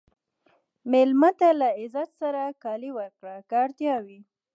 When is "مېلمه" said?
0.91-1.31